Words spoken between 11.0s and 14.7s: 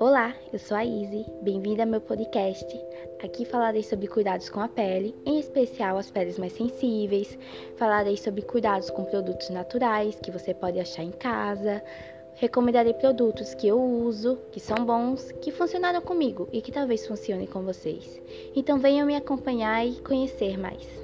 em casa. Recomendarei produtos que eu uso, que